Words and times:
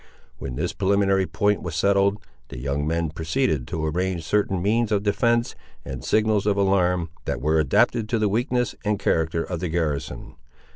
When 0.39 0.55
this 0.55 0.73
preliminary 0.73 1.27
point 1.27 1.61
was 1.61 1.75
settled, 1.75 2.17
the 2.47 2.57
young 2.57 2.87
men 2.87 3.11
proceeded 3.11 3.67
to 3.67 3.85
arrange 3.85 4.23
certain 4.23 4.59
means 4.59 4.91
of 4.91 5.03
defence, 5.03 5.53
and 5.85 6.03
signals 6.03 6.47
of 6.47 6.57
alarm, 6.57 7.11
that 7.25 7.39
were 7.39 7.59
adapted 7.59 8.09
to 8.09 8.17
the 8.17 8.27
weakness 8.27 8.73
and 8.83 8.97
character 8.97 9.43
of 9.43 9.59
the 9.59 9.69
garrison. 9.69 10.37